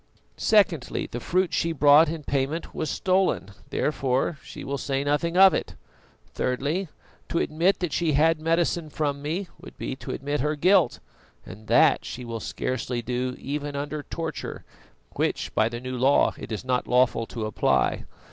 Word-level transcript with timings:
Secondly, 0.35 1.05
the 1.11 1.19
fruit 1.19 1.53
she 1.53 1.71
brought 1.73 2.09
in 2.09 2.23
payment 2.23 2.73
was 2.73 2.89
stolen, 2.89 3.51
therefore 3.69 4.39
she 4.43 4.63
will 4.63 4.79
say 4.79 5.03
nothing 5.03 5.37
of 5.37 5.53
it. 5.53 5.75
Thirdly, 6.33 6.87
to 7.29 7.37
admit 7.37 7.77
that 7.81 7.93
she 7.93 8.13
had 8.13 8.41
medicine 8.41 8.89
from 8.89 9.21
me 9.21 9.47
would 9.61 9.77
be 9.77 9.95
to 9.97 10.09
admit 10.09 10.39
her 10.39 10.55
guilt, 10.55 10.99
and 11.45 11.67
that 11.67 12.03
she 12.03 12.25
will 12.25 12.39
scarcely 12.39 13.03
do 13.03 13.35
even 13.37 13.75
under 13.75 14.01
torture, 14.01 14.65
which 15.17 15.53
by 15.53 15.69
the 15.69 15.79
new 15.79 15.95
law 15.95 16.33
it 16.35 16.51
is 16.51 16.65
not 16.65 16.87
lawful 16.87 17.27
to 17.27 17.45
apply. 17.45 18.05